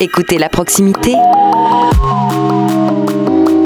[0.00, 1.14] Écoutez la proximité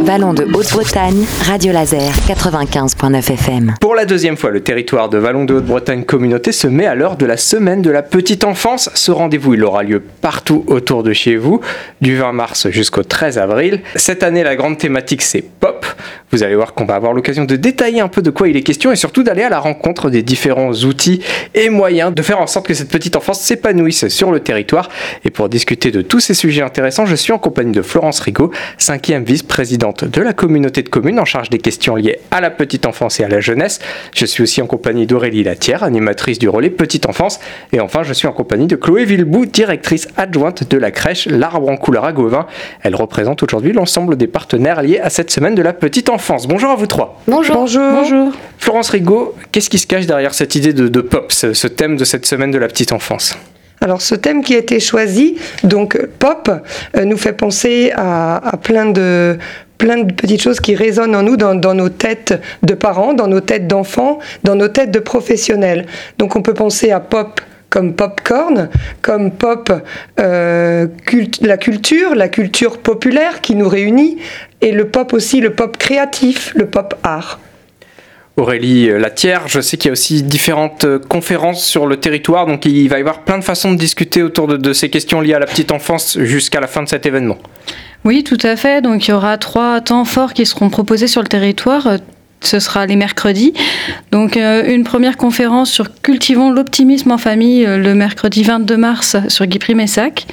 [0.08, 3.74] Vallon de Haute-Bretagne, Radio Laser 95.9 FM.
[3.78, 7.18] Pour la deuxième fois, le territoire de Vallon de Haute-Bretagne Communauté se met à l'heure
[7.18, 8.88] de la semaine de la petite enfance.
[8.94, 11.60] Ce rendez-vous, il aura lieu partout autour de chez vous,
[12.00, 13.82] du 20 mars jusqu'au 13 avril.
[13.96, 15.84] Cette année, la grande thématique, c'est pop.
[16.30, 18.62] Vous allez voir qu'on va avoir l'occasion de détailler un peu de quoi il est
[18.62, 21.20] question et surtout d'aller à la rencontre des différents outils
[21.54, 24.88] et moyens de faire en sorte que cette petite enfance s'épanouisse sur le territoire.
[25.26, 28.50] Et pour discuter de tous ces sujets intéressants, je suis en compagnie de Florence Rigaud,
[28.78, 32.86] cinquième vice-présidente de la communauté de communes en charge des questions liées à la petite
[32.86, 33.80] enfance et à la jeunesse.
[34.14, 37.40] Je suis aussi en compagnie d'Aurélie Latière, animatrice du relais Petite Enfance.
[37.72, 41.68] Et enfin, je suis en compagnie de Chloé Villebout, directrice adjointe de la crèche L'Arbre
[41.68, 42.46] en couleur à Gauvin.
[42.82, 46.46] Elle représente aujourd'hui l'ensemble des partenaires liés à cette semaine de la petite enfance.
[46.46, 47.20] Bonjour à vous trois.
[47.26, 47.56] Bonjour.
[47.56, 48.32] Bonjour.
[48.58, 52.26] Florence Rigaud, qu'est-ce qui se cache derrière cette idée de, pop, ce thème de cette
[52.26, 53.36] semaine de la petite enfance?
[53.80, 56.50] Alors ce thème qui a été choisi, donc pop,
[56.96, 59.38] euh, nous fait penser à, plein de
[59.78, 63.40] plein de petites choses qui résonnent en nous dans, nos têtes de parents, dans nos
[63.40, 65.86] têtes d'enfants, dans nos têtes de professionnels.
[66.18, 67.40] Donc on peut penser à pop
[67.70, 68.70] comme popcorn,
[69.02, 69.70] comme pop
[70.18, 70.86] euh,
[71.42, 74.18] la culture, la culture populaire qui nous réunit,
[74.60, 77.38] et le pop aussi, le pop créatif, le pop art.
[78.38, 79.48] Aurélie Latière.
[79.48, 82.98] Je sais qu'il y a aussi différentes euh, conférences sur le territoire, donc il va
[82.98, 85.72] y avoir plein de façons de discuter autour de, ces questions liées à la petite
[85.72, 87.38] enfance jusqu'à la fin de cet événement.
[88.04, 88.82] Oui, tout à fait.
[88.82, 91.98] Donc il y aura trois temps forts qui seront proposés sur le territoire.
[92.40, 93.52] Ce sera les mercredis.
[94.12, 99.16] Donc euh, une première conférence sur cultivons l'optimisme en famille euh, le mercredi 22 mars
[99.28, 100.26] sur Guy Primessac.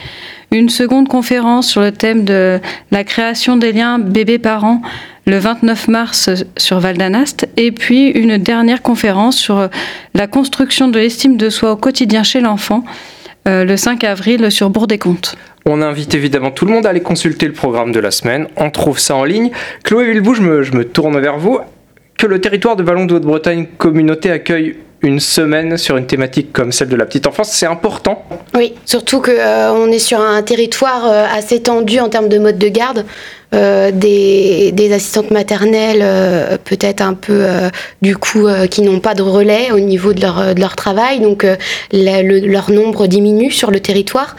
[0.52, 4.82] Une seconde conférence sur le thème de la création des liens bébé-parent
[5.26, 9.70] le 29 mars sur Val d'Anast, et puis une dernière conférence sur
[10.14, 12.84] la construction de l'estime de soi au quotidien chez l'enfant,
[13.48, 15.36] euh, le 5 avril sur Bourg-des-Comptes.
[15.68, 18.48] On invite évidemment tout le monde à aller consulter le programme de la semaine.
[18.56, 19.50] On trouve ça en ligne.
[19.84, 21.60] Chloé Villebou, je me, me tourne vers vous.
[22.20, 26.72] Que le territoire de Vallon de Haute-Bretagne Communauté accueille une semaine sur une thématique comme
[26.72, 28.24] celle de la petite enfance, c'est important.
[28.56, 32.58] Oui, surtout qu'on euh, est sur un territoire euh, assez tendu en termes de mode
[32.58, 33.06] de garde.
[33.54, 37.70] Euh, des, assistantes maternelles euh, peut-être un peu euh,
[38.02, 41.46] du coup qui n'ont pas de relais au niveau de leur, de leur travail, donc
[41.92, 44.36] leur nombre diminue sur le territoire.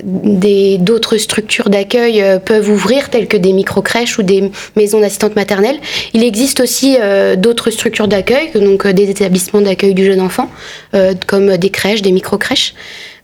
[0.00, 5.78] D'autres structures d'accueil peuvent ouvrir, telles que des micro-crèches ou des maisons d'assistantes maternelles.
[6.12, 6.96] Il existe aussi
[7.36, 10.50] d'autres structures d'accueil, donc des établissements d'accueil du jeune enfant,
[11.26, 12.74] comme des crèches, des micro-crèches.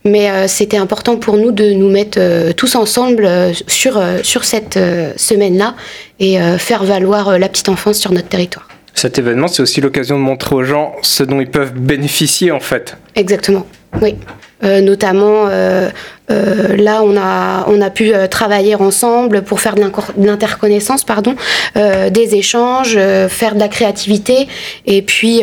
[0.04, 4.44] Mais euh, c'était important pour nous de nous mettre euh, tous ensemble euh, sur, sur
[4.44, 4.78] cette
[5.16, 5.74] semaine-là
[6.18, 8.68] et faire valoir la petite enfance sur notre territoire.
[8.94, 12.60] Cet événement, c'est aussi l'occasion de montrer aux gens ce dont ils peuvent bénéficier en
[12.60, 12.96] fait.
[13.16, 13.66] Exactement,
[14.00, 14.16] oui.
[14.64, 15.90] Euh, notamment, euh,
[16.30, 19.82] euh, là, on a, on a pu travailler ensemble pour faire de
[20.18, 21.34] l'interconnaissance, pardon,
[21.74, 22.98] des échanges,
[23.28, 24.46] faire de la créativité.
[24.86, 25.42] Et puis,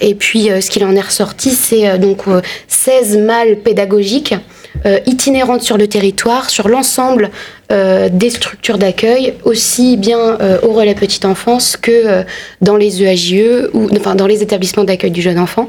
[0.00, 2.24] et puis ce qu'il en est ressorti, c'est donc
[2.68, 4.34] 16 mâles pédagogiques
[5.06, 7.30] itinérantes sur le territoire, sur l'ensemble
[7.70, 12.24] des structures d'accueil, aussi bien au relais petite enfance que
[12.60, 15.68] dans les EAJE, ou enfin dans les établissements d'accueil du jeune enfant.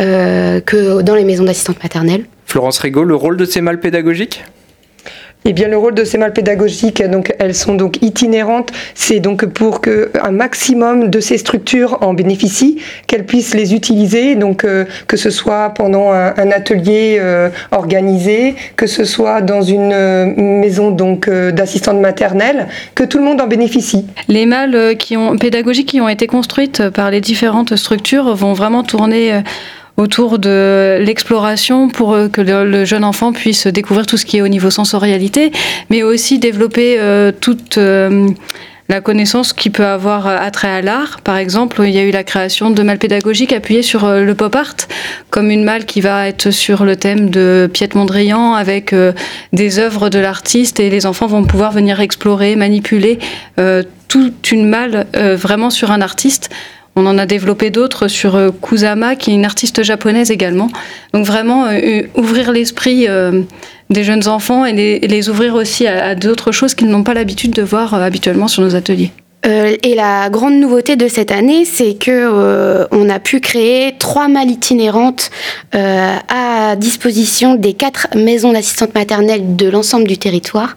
[0.00, 2.24] Euh, que dans les maisons d'assistantes maternelles.
[2.46, 4.42] Florence Rigaud, le rôle de ces mâles pédagogiques?
[5.44, 8.70] Eh bien, le rôle de ces mâles pédagogiques, donc elles sont donc itinérantes.
[8.94, 14.36] C'est donc pour que un maximum de ces structures en bénéficient, qu'elles puissent les utiliser.
[14.36, 19.94] Donc, euh, que ce soit pendant un, atelier euh, organisé, que ce soit dans une
[20.60, 24.06] maison donc d'assistantes maternelles, que tout le monde en bénéficie.
[24.28, 28.84] Les mâles qui ont pédagogiques qui ont été construites par les différentes structures vont vraiment
[28.84, 29.42] tourner
[29.96, 34.42] autour de l'exploration pour euh, que le, jeune enfant puisse découvrir tout ce qui est
[34.42, 35.52] au niveau sensorialité,
[35.90, 38.28] mais aussi développer euh, toute euh,
[38.88, 41.20] la connaissance qui peut avoir attrait à l'art.
[41.22, 44.54] Par exemple, il y a eu la création de malles pédagogiques appuyées sur le pop
[44.54, 44.76] art,
[45.30, 48.94] comme une malle qui va être sur le thème de Piet Mondrian avec
[49.52, 53.18] des œuvres de l'artiste et les enfants vont pouvoir venir explorer, manipuler
[54.08, 56.50] toute une malle vraiment sur un artiste
[56.94, 60.68] on en a développé d'autres sur euh, Kusama, qui est une artiste japonaise également.
[61.14, 63.42] Donc vraiment euh, ouvrir l'esprit euh,
[63.90, 67.62] des jeunes enfants et les, ouvrir aussi à, d'autres choses qu'ils n'ont pas l'habitude de
[67.62, 69.10] voir habituellement sur nos ateliers.
[69.44, 74.50] et la grande nouveauté de cette année, c'est que on a pu créer trois malles
[74.50, 75.30] itinérantes
[75.72, 80.76] à disposition des quatre maisons d'assistantes maternelles de l'ensemble du territoire.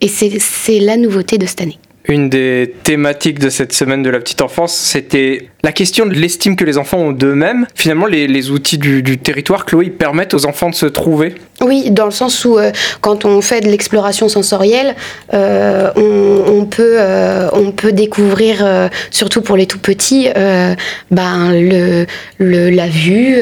[0.00, 1.79] Et c'est la nouveauté de cette année.
[2.04, 6.56] Une des thématiques de cette semaine de la petite enfance, c'était la question de l'estime
[6.56, 10.74] que les enfants ont d'eux-mêmes, finalement, les, outils du, territoire, Chloé, permettent aux enfants de
[10.74, 12.70] se trouver Oui, dans le sens où euh,
[13.00, 14.94] quand on fait de l'exploration sensorielle,
[15.34, 18.66] euh, on, peut, euh, on peut découvrir,
[19.10, 20.28] surtout pour les tout petits,
[21.10, 22.06] ben, le,
[22.70, 23.36] la vue,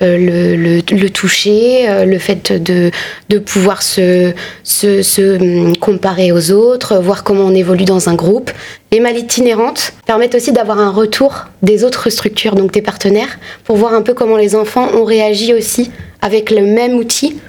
[0.00, 2.90] le, le, toucher, le fait de,
[3.28, 4.32] de pouvoir se,
[4.64, 8.50] se, se hum, comparer aux autres, voir comment on évolue dans un groupe.
[8.94, 13.76] Les malles itinérantes permettent aussi d'avoir un retour des autres structures, donc des partenaires, pour
[13.76, 15.90] voir un peu comment les enfants ont réagi aussi
[16.22, 17.40] avec le même outil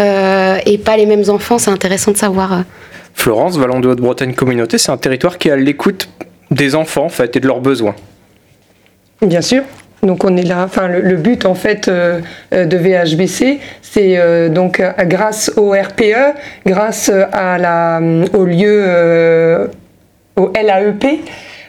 [0.00, 1.58] euh, et pas les mêmes enfants.
[1.58, 2.52] C'est intéressant de savoir.
[2.52, 2.62] Euh.
[3.14, 6.08] Florence, Vallon de Haute-Bretagne Communauté, c'est un territoire qui est à l'écoute
[6.50, 7.94] des enfants en fait et de leurs besoins.
[9.24, 9.62] Bien sûr.
[10.02, 10.64] Donc on est là.
[10.64, 12.18] Enfin, le, but en fait euh,
[12.50, 16.34] de VHBC, c'est donc grâce au RPE,
[16.66, 18.00] grâce à la,
[18.32, 19.68] au lieu
[20.42, 21.20] au LAEP.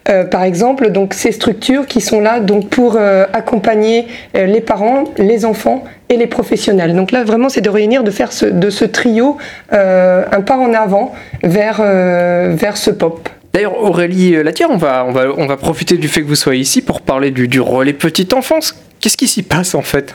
[0.10, 4.06] Euh, par exemple, donc ces structures qui sont là donc pour euh, accompagner
[4.36, 6.94] euh, les parents, les enfants et les professionnels.
[6.94, 9.38] Donc là, vraiment, c'est de réunir, de faire de ce trio
[9.72, 13.30] un pas en avant vers, vers ce pop.
[13.54, 16.62] D'ailleurs, Aurélie Latière, on va, on, va, on va profiter du fait que vous soyez
[16.62, 18.76] ici pour parler du, du relais petite enfance.
[19.00, 20.14] Qu'est-ce qui s'y passe en fait?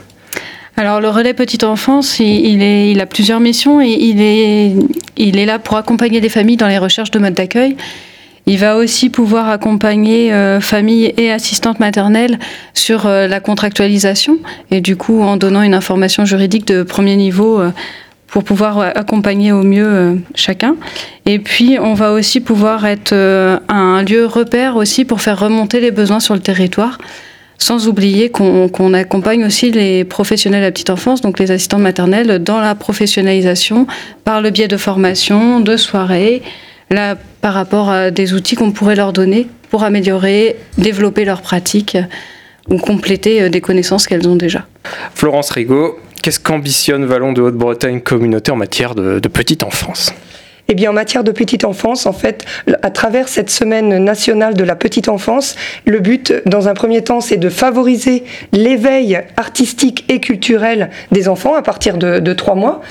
[0.77, 4.75] Alors le relais petite enfance, il, est, il a plusieurs missions et il est,
[5.17, 7.77] il est là pour accompagner des familles dans les recherches de modes d'accueil
[8.49, 12.39] il va aussi pouvoir accompagner euh, familles et assistantes maternelles
[12.73, 14.39] sur euh, la contractualisation
[14.71, 17.71] et du coup en donnant une information juridique de premier niveau euh,
[18.27, 20.77] pour pouvoir accompagner au mieux chacun.
[21.25, 25.91] Et puis on va aussi pouvoir être un lieu repère aussi pour faire remonter les
[25.91, 26.99] besoins sur le territoire.
[27.57, 32.61] Sans oublier qu'on accompagne aussi les professionnels à petite enfance, donc les assistantes maternelles, dans
[32.61, 33.87] la professionnalisation
[34.25, 36.43] par le biais de formations, de soirées,
[36.91, 41.99] là, par rapport à des outils qu'on pourrait leur donner pour améliorer, développer leurs pratiques
[42.69, 44.67] ou compléter euh, des connaissances qu'elles ont déjà.
[45.15, 50.13] Florence Rigaud, qu'est-ce qu'ambitionne Vallon de Haute-Bretagne Communauté en matière de, petite enfance?
[50.71, 52.45] Eh bien, en matière de petite enfance, en fait,
[52.83, 55.57] à travers cette semaine nationale de la petite enfance,
[55.87, 61.55] le but, dans un premier temps, c'est de favoriser l'éveil artistique et culturel des enfants
[61.55, 62.83] à partir de trois mois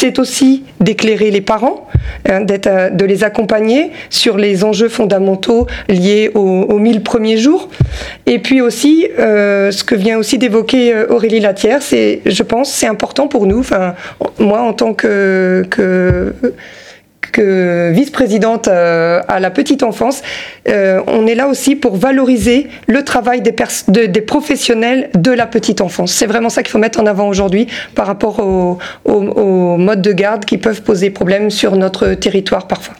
[0.00, 1.86] c'est aussi d'éclairer les parents,
[2.26, 7.68] hein, euh, de les accompagner sur les enjeux fondamentaux liés aux, mille premiers jours.
[8.24, 12.72] Et puis aussi, euh, ce que vient aussi d'évoquer euh, Aurélie Latière, c'est, je pense,
[12.72, 13.58] c'est important pour nous.
[13.58, 13.94] Enfin,
[14.38, 15.66] moi, en tant que
[17.30, 20.22] que vice-présidente euh, à la petite enfance,
[20.68, 25.80] euh, on est là aussi pour valoriser le travail des, des professionnels de la petite
[25.80, 26.12] enfance.
[26.12, 30.44] C'est vraiment ça qu'il faut mettre en avant aujourd'hui par rapport aux modes de garde
[30.44, 32.94] qui peuvent poser problème sur notre territoire parfois.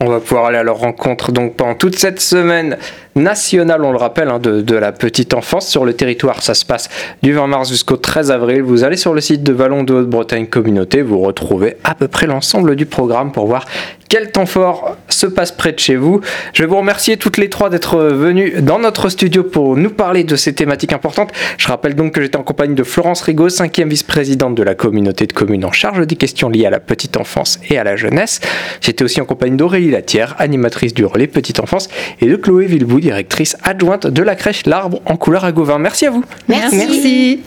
[0.00, 2.78] On va pouvoir aller à leur rencontre donc pendant toute cette semaine
[3.18, 6.42] nationale, on le rappelle, hein, de, la petite enfance sur le territoire.
[6.42, 6.88] Ça se passe
[7.22, 8.62] du 20 mars jusqu'au 13 avril.
[8.62, 12.26] Vous allez sur le site de Vallon de Haute-Bretagne Communauté, vous retrouvez à peu près
[12.26, 13.66] l'ensemble du programme pour voir
[14.08, 16.20] quel temps fort se passe près de chez vous.
[16.54, 20.24] Je vais vous remercier toutes les trois d'être venues dans notre studio pour nous parler
[20.24, 21.30] de ces thématiques importantes.
[21.58, 25.26] Je rappelle donc que j'étais en compagnie de Florence Rigaud, cinquième vice-présidente de la communauté
[25.26, 28.40] de communes en charge des questions liées à la petite enfance et à la jeunesse.
[28.80, 31.88] J'étais aussi en compagnie d'Aurélie Latière, animatrice du relais petite enfance,
[32.20, 35.78] et de Chloé Villebout, directrice adjointe de la crèche L'Arbre en couleur à Gauvin.
[35.78, 36.24] Merci à vous.
[36.46, 37.36] Merci.